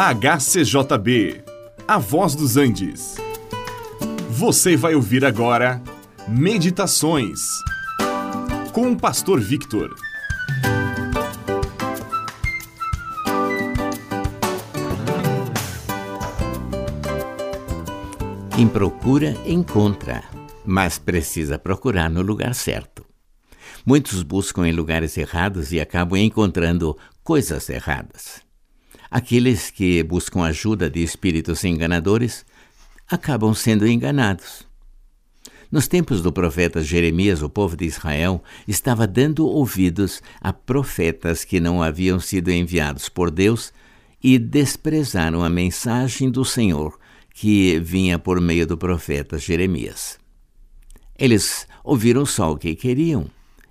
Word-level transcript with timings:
HCJB, 0.00 1.42
A 1.88 1.98
Voz 1.98 2.36
dos 2.36 2.56
Andes. 2.56 3.16
Você 4.30 4.76
vai 4.76 4.94
ouvir 4.94 5.24
agora 5.24 5.82
Meditações 6.28 7.40
com 8.72 8.92
o 8.92 8.96
Pastor 8.96 9.40
Victor. 9.40 9.92
Quem 18.54 18.68
procura, 18.68 19.36
encontra, 19.44 20.22
mas 20.64 20.96
precisa 20.96 21.58
procurar 21.58 22.08
no 22.08 22.22
lugar 22.22 22.54
certo. 22.54 23.04
Muitos 23.84 24.22
buscam 24.22 24.64
em 24.64 24.72
lugares 24.72 25.18
errados 25.18 25.72
e 25.72 25.80
acabam 25.80 26.20
encontrando 26.20 26.96
coisas 27.24 27.68
erradas. 27.68 28.46
Aqueles 29.10 29.70
que 29.70 30.02
buscam 30.02 30.42
ajuda 30.42 30.90
de 30.90 31.02
espíritos 31.02 31.64
enganadores 31.64 32.44
acabam 33.08 33.54
sendo 33.54 33.86
enganados. 33.86 34.66
Nos 35.70 35.86
tempos 35.86 36.22
do 36.22 36.32
profeta 36.32 36.82
Jeremias, 36.82 37.42
o 37.42 37.48
povo 37.48 37.76
de 37.76 37.84
Israel 37.84 38.42
estava 38.66 39.06
dando 39.06 39.46
ouvidos 39.46 40.22
a 40.40 40.52
profetas 40.52 41.44
que 41.44 41.60
não 41.60 41.82
haviam 41.82 42.18
sido 42.18 42.50
enviados 42.50 43.08
por 43.08 43.30
Deus 43.30 43.72
e 44.22 44.38
desprezaram 44.38 45.44
a 45.44 45.50
mensagem 45.50 46.30
do 46.30 46.44
Senhor 46.44 46.98
que 47.34 47.78
vinha 47.80 48.18
por 48.18 48.40
meio 48.40 48.66
do 48.66 48.76
profeta 48.76 49.38
Jeremias. 49.38 50.18
Eles 51.18 51.66
ouviram 51.84 52.24
só 52.24 52.52
o 52.52 52.56
que 52.56 52.74
queriam 52.74 53.30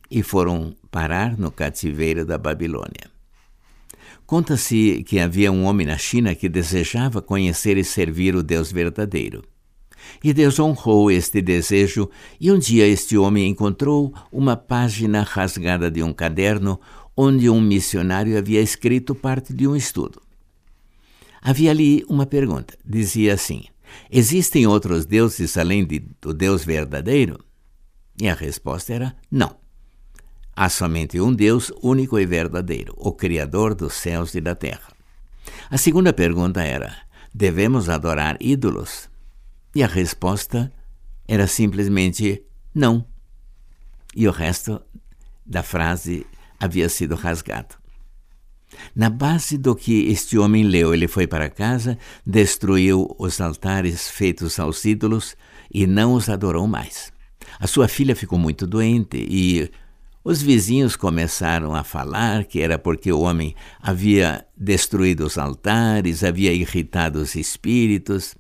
e 0.09 0.22
foram 0.22 0.76
parar 0.92 1.38
no 1.38 1.52
cativeiro 1.52 2.26
da 2.26 2.38
Babilônia. 2.38 3.17
Conta-se 4.28 5.06
que 5.06 5.20
havia 5.20 5.53
um 5.53 5.64
homem 5.64 5.88
na 5.88 5.97
China 5.97 6.36
que 6.36 6.50
desejava 6.50 7.22
conhecer 7.22 7.78
e 7.78 7.83
servir 7.83 8.36
o 8.36 8.44
Deus 8.44 8.70
verdadeiro. 8.70 9.42
E 10.22 10.33
Deus 10.33 10.59
honrou 10.59 11.09
este 11.09 11.42
desejo, 11.42 12.09
e 12.39 12.52
um 12.52 12.59
dia 12.59 12.86
este 12.86 13.17
homem 13.17 13.48
encontrou 13.48 14.14
uma 14.30 14.58
página 14.58 15.22
rasgada 15.23 15.89
de 15.89 16.03
um 16.03 16.11
caderno 16.11 16.78
onde 17.16 17.50
um 17.50 17.61
missionário 17.61 18.38
havia 18.38 18.61
escrito 18.61 19.16
parte 19.16 19.53
de 19.53 19.66
um 19.66 19.78
estudo. 19.78 20.22
Havia 21.42 21.72
ali 21.72 22.03
uma 22.09 22.25
pergunta. 22.25 22.78
Dizia 22.86 23.33
assim: 23.33 23.64
Existem 24.11 24.67
outros 24.67 25.05
deuses 25.05 25.58
além 25.58 25.86
de, 25.86 26.03
do 26.20 26.33
Deus 26.33 26.66
verdadeiro? 26.66 27.39
E 28.22 28.28
a 28.28 28.33
resposta 28.33 28.94
era 28.94 29.16
não. 29.31 29.55
Há 30.59 30.69
somente 30.69 31.22
um 31.22 31.31
Deus 31.31 31.72
único 31.83 32.17
e 32.17 32.25
verdadeiro, 32.25 32.91
o 32.97 33.11
Criador 33.11 33.75
dos 33.75 33.94
céus 33.94 34.33
e 34.33 34.41
da 34.41 34.55
terra. 34.55 34.91
A 35.69 35.77
segunda 35.77 36.11
pergunta 36.11 36.64
era: 36.64 36.97
devemos 37.31 37.89
adorar 37.89 38.38
ídolos? 38.41 39.08
E 39.75 39.83
a 39.83 39.88
resposta 39.88 40.73
era 41.27 41.45
simplesmente 41.45 42.41
não. 42.73 43.05
E 44.16 44.27
o 44.27 44.31
resto 44.31 44.81
da 45.45 45.61
frase 45.61 46.25
havia 46.59 46.89
sido 46.89 47.14
rasgado. 47.14 47.75
Na 48.95 49.11
base 49.11 49.59
do 49.59 49.75
que 49.75 50.08
este 50.08 50.39
homem 50.39 50.64
leu, 50.64 50.92
ele 50.92 51.08
foi 51.08 51.27
para 51.27 51.52
casa, 51.52 51.99
destruiu 52.25 53.16
os 53.19 53.39
altares 53.39 54.09
feitos 54.09 54.58
aos 54.58 54.83
ídolos 54.86 55.36
e 55.71 55.86
não 55.86 56.14
os 56.14 56.27
adorou 56.30 56.66
mais. 56.66 57.14
A 57.59 57.67
sua 57.67 57.88
filha 57.88 58.16
ficou 58.16 58.39
muito 58.39 58.66
doente 58.66 59.17
e 59.17 59.69
os 60.30 60.42
vizinhos 60.42 60.97
começaram 60.97 61.73
a 61.73 61.86
falar 61.86 62.44
que 62.44 62.59
era 62.59 62.78
porque 62.78 63.09
o 63.14 63.22
homem 63.22 63.56
havia 63.80 64.45
destruído 64.58 65.26
os 65.26 65.38
altares, 65.38 66.21
havia 66.21 66.52
irritado 66.52 67.20
os 67.20 67.33
espíritos. 67.33 68.36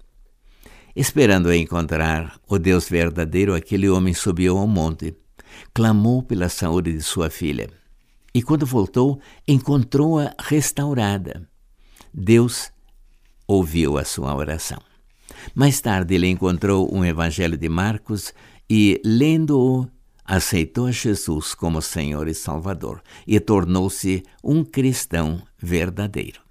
Esperando 0.93 1.53
encontrar 1.53 2.41
o 2.45 2.59
Deus 2.59 2.89
verdadeiro, 2.89 3.55
aquele 3.55 3.87
homem 3.87 4.13
subiu 4.13 4.57
ao 4.57 4.67
monte, 4.67 5.15
clamou 5.73 6.21
pela 6.21 6.49
saúde 6.49 6.91
de 6.91 7.01
sua 7.01 7.29
filha 7.29 7.69
e, 8.33 8.43
quando 8.43 8.65
voltou, 8.65 9.21
encontrou-a 9.47 10.35
restaurada. 10.37 11.47
Deus 12.13 12.69
ouviu 13.47 13.97
a 13.97 14.03
sua 14.03 14.35
oração. 14.35 14.81
Mais 15.55 15.79
tarde, 15.79 16.15
ele 16.15 16.27
encontrou 16.27 16.93
um 16.93 17.05
evangelho 17.05 17.57
de 17.57 17.69
Marcos 17.69 18.33
e, 18.69 18.99
lendo-o, 19.05 19.87
aceitou 20.27 20.91
Jesus 20.91 21.55
como 21.55 21.81
Senhor 21.81 22.27
e 22.27 22.33
Salvador 22.33 23.01
e 23.25 23.39
tornou-se 23.39 24.23
um 24.43 24.65
cristão 24.65 25.41
verdadeiro. 25.57 26.41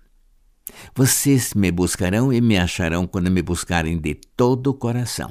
Vocês 0.94 1.52
me 1.52 1.70
buscarão 1.70 2.32
e 2.32 2.40
me 2.40 2.56
acharão 2.56 3.06
quando 3.06 3.30
me 3.30 3.42
buscarem 3.42 3.98
de 3.98 4.14
todo 4.14 4.68
o 4.68 4.74
coração. 4.74 5.30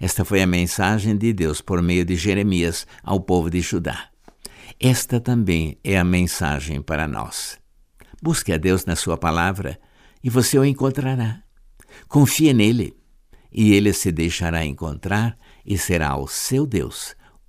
Esta 0.00 0.24
foi 0.24 0.40
a 0.40 0.46
mensagem 0.46 1.16
de 1.16 1.32
Deus 1.32 1.60
por 1.60 1.82
meio 1.82 2.04
de 2.04 2.16
Jeremias 2.16 2.86
ao 3.02 3.20
povo 3.20 3.50
de 3.50 3.60
Judá. 3.60 4.08
Esta 4.80 5.20
também 5.20 5.78
é 5.84 5.98
a 5.98 6.04
mensagem 6.04 6.80
para 6.80 7.06
nós. 7.06 7.58
Busque 8.22 8.52
a 8.52 8.56
Deus 8.56 8.86
na 8.86 8.96
Sua 8.96 9.18
palavra 9.18 9.78
e 10.22 10.30
você 10.30 10.58
o 10.58 10.64
encontrará. 10.64 11.42
Confie 12.08 12.54
nele 12.54 12.96
e 13.52 13.72
ele 13.74 13.92
se 13.92 14.10
deixará 14.10 14.64
encontrar 14.64 15.36
e 15.64 15.76
será 15.76 16.16
o 16.16 16.26
seu 16.26 16.66
Deus 16.66 17.14